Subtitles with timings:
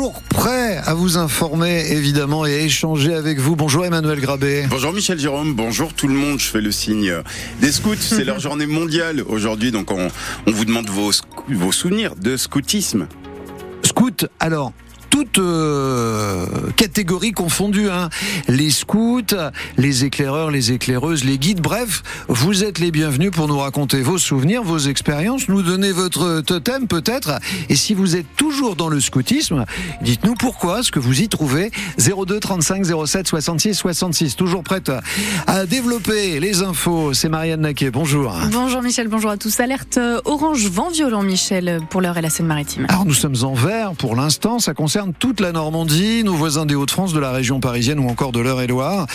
[0.00, 3.54] toujours prêt à vous informer, évidemment, et à échanger avec vous.
[3.54, 4.64] Bonjour Emmanuel Grabé.
[4.70, 6.40] Bonjour Michel Jérôme, bonjour tout le monde.
[6.40, 7.12] Je fais le signe
[7.60, 7.96] des scouts.
[8.00, 10.08] C'est leur journée mondiale aujourd'hui, donc on,
[10.46, 11.10] on vous demande vos,
[11.50, 13.08] vos souvenirs de scoutisme.
[13.84, 14.72] Scout, alors,
[15.10, 16.39] toutes euh,
[16.80, 17.90] catégories confondues.
[17.90, 18.08] Hein.
[18.48, 19.20] Les scouts,
[19.76, 21.60] les éclaireurs, les éclaireuses, les guides.
[21.60, 26.40] Bref, vous êtes les bienvenus pour nous raconter vos souvenirs, vos expériences, nous donner votre
[26.40, 27.38] totem peut-être.
[27.68, 29.66] Et si vous êtes toujours dans le scoutisme,
[30.00, 31.70] dites-nous pourquoi, ce que vous y trouvez.
[31.98, 34.36] 02 35 07 66 66.
[34.36, 34.90] Toujours prête
[35.46, 37.12] à développer les infos.
[37.12, 37.90] C'est Marianne Naquet.
[37.90, 38.32] Bonjour.
[38.52, 39.60] Bonjour Michel, bonjour à tous.
[39.60, 42.86] Alerte orange vent violent Michel pour l'heure et la Seine-Maritime.
[42.88, 44.60] Alors nous sommes en vert pour l'instant.
[44.60, 48.30] Ça concerne toute la Normandie, nos voisins des Hauts-de-France, de la région parisienne ou encore
[48.30, 49.08] de l'Eure-et-Loire.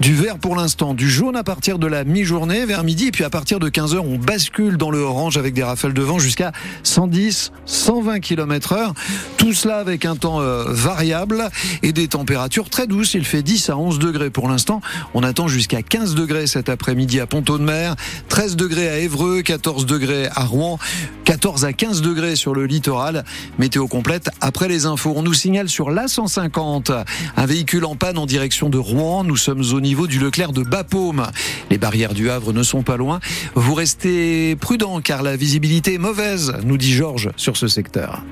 [0.00, 3.24] Du vert pour l'instant, du jaune à partir de la mi-journée vers midi, et puis
[3.24, 6.52] à partir de 15h, on bascule dans le orange avec des rafales de vent jusqu'à
[6.84, 8.94] 110, 120 km heure.
[9.38, 11.50] Tout cela avec un temps euh, variable
[11.82, 13.14] et des températures très douces.
[13.14, 14.80] Il fait 10 à 11 degrés pour l'instant.
[15.14, 17.96] On attend jusqu'à 15 degrés cet après-midi à Ponto-de-Mer,
[18.28, 20.78] 13 degrés à Évreux, 14 degrés à Rouen,
[21.24, 23.24] 14 à 15 degrés sur le littoral.
[23.58, 25.12] Météo complète après les infos.
[25.16, 27.04] On nous signale sur l'A150
[27.36, 29.24] un véhicule en panne en direction de Rouen.
[29.24, 31.28] Nous sommes au niveau du Leclerc de Bapaume.
[31.70, 33.20] Les barrières du Havre ne sont pas loin.
[33.54, 38.22] Vous restez prudent car la visibilité est mauvaise, nous dit Georges sur ce secteur.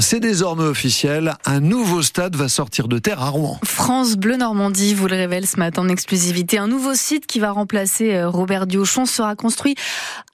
[0.00, 3.58] C'est désormais officiel, un nouveau stade va sortir de terre à Rouen.
[3.64, 6.58] France Bleu Normandie vous le révèle ce matin en exclusivité.
[6.58, 9.76] Un nouveau site qui va remplacer euh, Robert Diochon sera construit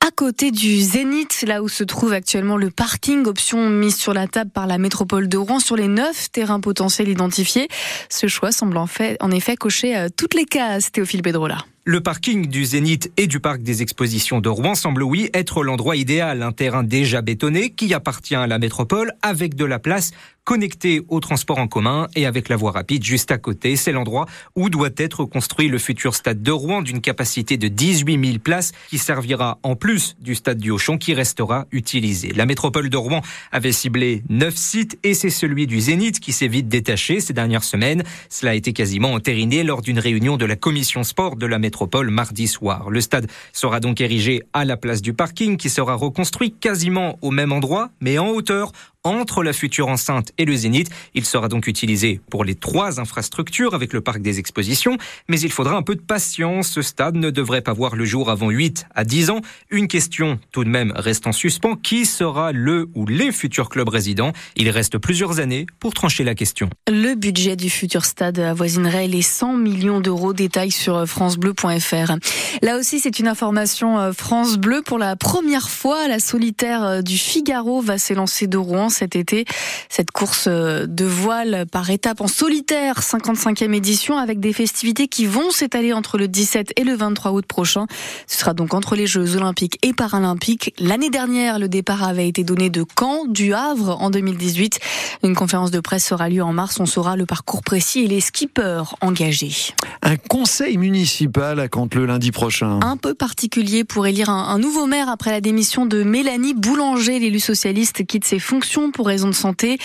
[0.06, 4.26] à côté du Zénith, là où se trouve actuellement le parking, option mise sur la
[4.26, 7.68] table par la métropole de Rouen sur les neuf terrains potentiels identifiés.
[8.08, 11.58] Ce choix semble en, fait, en effet cocher euh, toutes les cases, Théophile Bedrola.
[11.84, 15.96] Le parking du Zénith et du parc des expositions de Rouen semble oui être l'endroit
[15.96, 20.10] idéal, un terrain déjà bétonné qui appartient à la métropole avec de la place
[20.44, 23.76] connecté au transport en commun et avec la voie rapide juste à côté.
[23.76, 28.26] C'est l'endroit où doit être construit le futur stade de Rouen d'une capacité de 18
[28.26, 32.32] 000 places qui servira en plus du stade du Auchan qui restera utilisé.
[32.32, 33.22] La métropole de Rouen
[33.52, 37.64] avait ciblé neuf sites et c'est celui du Zénith qui s'est vite détaché ces dernières
[37.64, 38.02] semaines.
[38.28, 42.10] Cela a été quasiment entériné lors d'une réunion de la commission sport de la métropole
[42.10, 42.90] mardi soir.
[42.90, 47.30] Le stade sera donc érigé à la place du parking qui sera reconstruit quasiment au
[47.30, 48.72] même endroit mais en hauteur
[49.04, 50.90] entre la future enceinte et le Zénith.
[51.14, 54.96] Il sera donc utilisé pour les trois infrastructures avec le parc des expositions,
[55.28, 56.68] mais il faudra un peu de patience.
[56.68, 59.40] Ce stade ne devrait pas voir le jour avant 8 à 10 ans.
[59.70, 61.76] Une question tout de même reste en suspens.
[61.76, 64.32] Qui sera le ou les futurs clubs résidents?
[64.56, 66.68] Il reste plusieurs années pour trancher la question.
[66.88, 70.32] Le budget du futur stade avoisinerait les 100 millions d'euros.
[70.32, 72.16] Détails sur francebleu.fr.
[72.62, 74.82] Là aussi, c'est une information euh, France Bleu.
[74.82, 79.44] Pour la première fois, la solitaire euh, du Figaro va s'élancer de Rouen cet été.
[79.88, 85.26] Cette course euh, de voile par étapes en solitaire, 55e édition, avec des festivités qui
[85.26, 87.86] vont s'étaler entre le 17 et le 23 août prochain.
[88.26, 90.74] Ce sera donc entre les Jeux olympiques et paralympiques.
[90.78, 94.80] L'année dernière, le départ avait été donné de Caen, du Havre en 2018.
[95.22, 96.78] Une conférence de presse sera lieu en mars.
[96.80, 99.54] On saura le parcours précis et les skippers engagés.
[100.02, 102.80] Un conseil municipal à Cantes le lundi prochain.
[102.82, 107.18] Un peu particulier pour élire un, un nouveau maire après la démission de Mélanie Boulanger.
[107.18, 109.78] L'élu socialiste quitte ses fonctions pour raison de santé.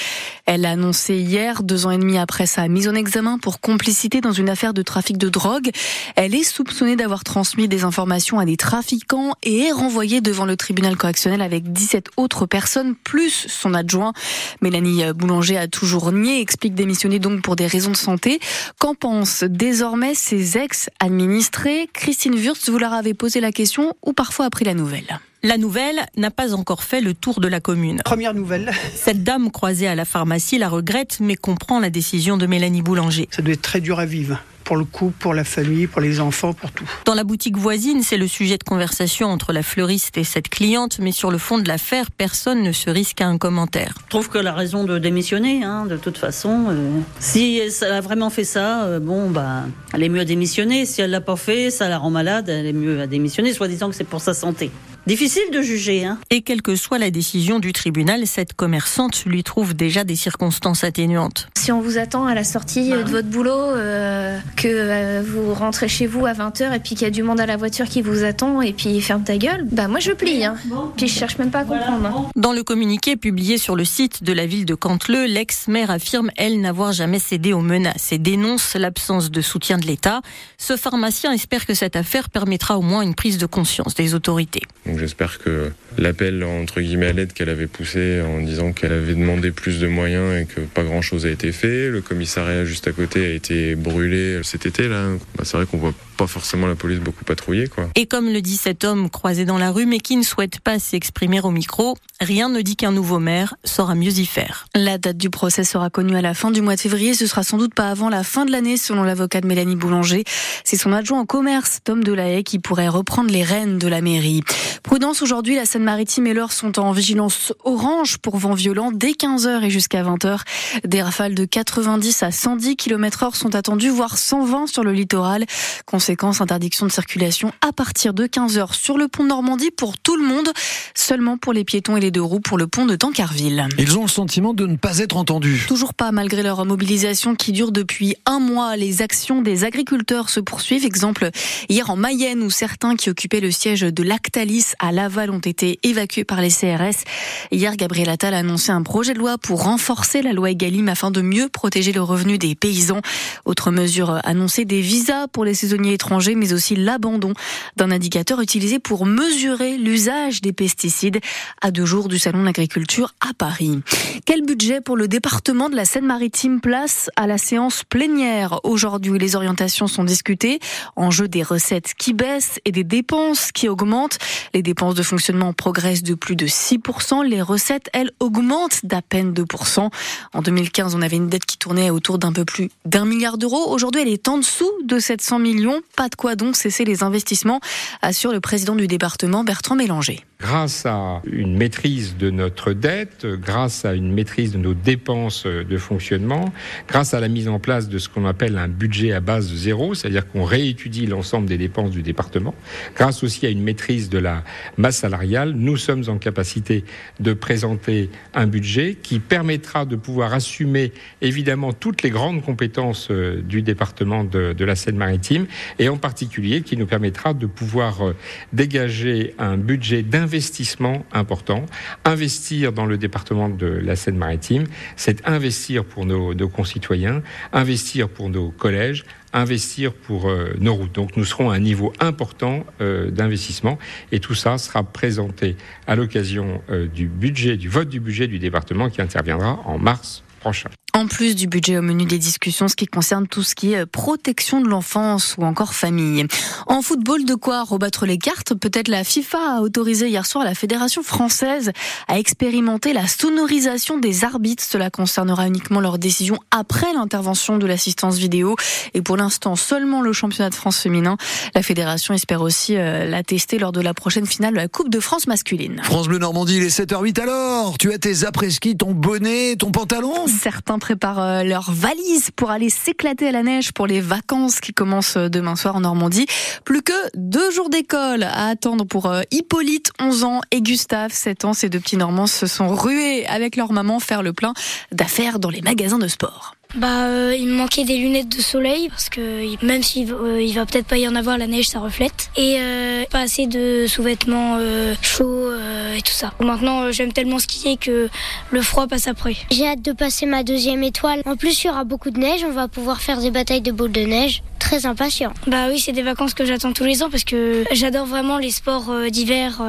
[0.46, 4.22] Elle l'a annoncé hier, deux ans et demi après sa mise en examen pour complicité
[4.22, 5.72] dans une affaire de trafic de drogue.
[6.16, 10.56] Elle est soupçonnée d'avoir transmis des informations à des trafiquants et est renvoyée devant le
[10.56, 14.14] tribunal correctionnel avec 17 autres personnes, plus son adjoint.
[14.62, 18.40] Mélanie Boulanger a toujours nié, explique démissionner donc pour des raisons de santé.
[18.80, 21.90] Qu'en pensent désormais ses ex-administrés?
[21.94, 25.20] Christine Wurtz, vous leur avez posé la question ou parfois appris la nouvelle?
[25.46, 28.02] La nouvelle n'a pas encore fait le tour de la commune.
[28.04, 28.72] Première nouvelle.
[28.96, 33.28] Cette dame croisée à la pharmacie la regrette mais comprend la décision de Mélanie Boulanger.
[33.30, 36.20] Ça doit être très dur à vivre pour le couple, pour la famille, pour les
[36.20, 36.90] enfants, pour tout.
[37.06, 41.00] Dans la boutique voisine, c'est le sujet de conversation entre la fleuriste et cette cliente,
[41.00, 43.94] mais sur le fond de l'affaire, personne ne se risque à un commentaire.
[44.06, 46.66] Je trouve qu'elle a raison de démissionner, hein, de toute façon.
[46.70, 49.64] Euh, si elle a vraiment fait ça, euh, bon, bah,
[49.94, 50.86] elle est mieux à démissionner.
[50.86, 53.68] Si elle l'a pas fait, ça la rend malade, elle est mieux à démissionner, soit
[53.68, 54.72] disant que c'est pour sa santé.
[55.08, 56.04] Difficile de juger.
[56.04, 56.18] Hein.
[56.32, 60.84] Et quelle que soit la décision du tribunal, cette commerçante lui trouve déjà des circonstances
[60.84, 61.48] atténuantes.
[61.56, 65.88] Si on vous attend à la sortie de votre boulot, euh, que euh, vous rentrez
[65.88, 68.02] chez vous à 20h et puis qu'il y a du monde à la voiture qui
[68.02, 70.46] vous attend et puis ferme ta gueule, bah moi je plie.
[70.46, 70.56] Hein.
[70.98, 72.06] Puis je cherche même pas à comprendre.
[72.06, 72.30] Hein.
[72.36, 76.62] Dans le communiqué publié sur le site de la ville de Canteleu, l'ex-maire affirme elle
[76.62, 80.22] n'avoir jamais cédé aux menaces et dénonce l'absence de soutien de l'État.
[80.58, 84.62] Ce pharmacien espère que cette affaire permettra au moins une prise de conscience des autorités.
[84.86, 89.14] Donc j'espère que l'appel entre guillemets à l'aide qu'elle avait poussé en disant qu'elle avait
[89.14, 91.90] demandé plus de moyens et que pas grand chose a été fait.
[91.90, 95.08] Le commissariat juste à côté a été brûlé cet été là.
[95.38, 97.90] Bah, c'est vrai qu'on voit pas forcément la police beaucoup patrouiller quoi.
[97.96, 100.80] Et comme le dit cet homme croisé dans la rue mais qui ne souhaite pas
[100.80, 104.68] s'exprimer au micro, rien ne dit qu'un nouveau maire saura mieux y faire.
[104.76, 107.14] La date du procès sera connue à la fin du mois de février.
[107.14, 110.24] Ce sera sans doute pas avant la fin de l'année selon l'avocat de Mélanie Boulanger.
[110.64, 114.42] C'est son adjoint en commerce, Tom Delahaye, qui pourrait reprendre les rênes de la mairie.
[114.84, 119.64] Prudence aujourd'hui, la Seine-Maritime et l'Eure sont en vigilance orange pour vent violent dès 15h
[119.64, 120.40] et jusqu'à 20h.
[120.84, 125.46] Des rafales de 90 à 110 km heure sont attendues, voire 120 sur le littoral.
[125.86, 130.16] Conséquence, interdiction de circulation à partir de 15h sur le pont de Normandie pour tout
[130.16, 130.50] le monde,
[130.96, 133.68] seulement pour les piétons et les deux roues pour le pont de Tancarville.
[133.78, 135.66] Ils ont le sentiment de ne pas être entendus.
[135.68, 138.76] Toujours pas, malgré leur mobilisation qui dure depuis un mois.
[138.76, 140.86] Les actions des agriculteurs se poursuivent.
[140.86, 141.30] Exemple,
[141.70, 145.75] hier en Mayenne, où certains qui occupaient le siège de Lactalis à Laval ont été
[145.84, 147.04] évacués par les CRS.
[147.52, 151.12] Hier, Gabriel Attal a annoncé un projet de loi pour renforcer la loi Egalim afin
[151.12, 153.02] de mieux protéger le revenu des paysans.
[153.46, 157.34] Autre mesure annoncée, des visas pour les saisonniers étrangers, mais aussi l'abandon
[157.76, 161.20] d'un indicateur utilisé pour mesurer l'usage des pesticides
[161.62, 163.82] à deux jours du Salon de l'agriculture à Paris.
[164.26, 168.60] Quel budget pour le département de la Seine-Maritime place à la séance plénière?
[168.64, 170.60] Aujourd'hui, les orientations sont discutées.
[170.96, 174.18] Enjeu des recettes qui baissent et des dépenses qui augmentent.
[174.54, 177.26] Les dépenses de fonctionnement progressent de plus de 6%.
[177.26, 179.90] Les recettes, elles, augmentent d'à peine 2%.
[180.34, 183.72] En 2015, on avait une dette qui tournait autour d'un peu plus d'un milliard d'euros.
[183.72, 185.82] Aujourd'hui, elle est en dessous de 700 millions.
[185.96, 187.62] Pas de quoi donc cesser les investissements,
[188.04, 193.86] assure le président du département, Bertrand Mélanger grâce à une maîtrise de notre dette, grâce
[193.86, 196.54] à une maîtrise de nos dépenses de fonctionnement,
[196.88, 199.94] grâce à la mise en place de ce qu'on appelle un budget à base zéro,
[199.94, 202.54] c'est-à-dire qu'on réétudie l'ensemble des dépenses du département,
[202.96, 204.44] grâce aussi à une maîtrise de la
[204.78, 206.84] masse salariale, nous sommes en capacité
[207.20, 210.92] de présenter un budget qui permettra de pouvoir assumer
[211.22, 215.46] évidemment toutes les grandes compétences euh, du département de, la Seine-Maritime
[215.80, 218.16] et en particulier qui nous permettra de pouvoir euh,
[218.52, 221.66] dégager un budget d'investissement investissement important.
[222.04, 227.22] Investir dans le département de la Seine-Maritime, c'est investir pour nos, concitoyens,
[227.54, 230.96] investir pour nos collèges, investir pour euh, nos routes.
[230.96, 233.78] Donc nous serons à un niveau important euh, d'investissement
[234.12, 235.56] et tout ça sera présenté
[235.88, 240.24] à l'occasion euh, du budget, du vote du budget du département qui interviendra en mars
[240.40, 240.70] prochain.
[240.96, 243.86] En plus du budget au menu des discussions, ce qui concerne tout ce qui est
[243.86, 246.26] protection de l'enfance ou encore famille.
[246.68, 248.54] En football, de quoi rebattre les cartes?
[248.54, 251.74] Peut-être la FIFA a autorisé hier soir la Fédération française
[252.08, 254.64] à expérimenter la sonorisation des arbitres.
[254.64, 258.56] Cela concernera uniquement leur décision après l'intervention de l'assistance vidéo.
[258.94, 261.18] Et pour l'instant, seulement le championnat de France féminin.
[261.56, 264.90] La Fédération espère aussi euh, la tester lors de la prochaine finale de la Coupe
[264.90, 265.82] de France masculine.
[265.84, 270.14] France Bleu Normandie, il est 7h08 alors Tu as tes après-ski, ton bonnet, ton pantalon?
[270.28, 274.72] Certains préparent euh, leurs valises pour aller s'éclater à la neige pour les vacances qui
[274.72, 276.28] commencent euh, demain soir en Normandie.
[276.64, 281.46] Plus que deux jours d'école à attendre pour euh, Hippolyte, 11 ans, et Gustave, 7
[281.46, 281.54] ans.
[281.54, 284.54] Ces deux petits Normands se sont rués avec leur maman faire le plein
[284.92, 286.56] d'affaires dans les magasins de sport.
[286.76, 290.54] Bah, euh, il me manquait des lunettes de soleil parce que même s'il euh, il
[290.54, 292.30] va peut-être pas y en avoir, la neige ça reflète.
[292.36, 294.60] Et euh, pas assez de sous-vêtements
[295.02, 295.52] chauds
[295.96, 296.34] et tout ça.
[296.40, 298.10] Maintenant, j'aime tellement skier que
[298.52, 299.36] le froid passe après.
[299.52, 301.22] J'ai hâte de passer ma deuxième étoile.
[301.26, 303.72] En plus, il y aura beaucoup de neige, on va pouvoir faire des batailles de
[303.72, 304.44] boules de neige
[304.76, 305.32] très impatient.
[305.48, 308.52] Bah oui, c'est des vacances que j'attends tous les ans parce que j'adore vraiment les
[308.52, 309.62] sports d'hiver.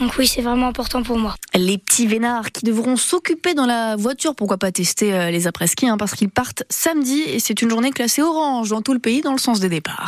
[0.00, 1.34] donc oui, c'est vraiment important pour moi.
[1.54, 5.96] Les petits vénards qui devront s'occuper dans la voiture, pourquoi pas tester les après-ski, hein,
[5.96, 9.32] parce qu'ils partent samedi et c'est une journée classée orange dans tout le pays dans
[9.32, 10.06] le sens des départs.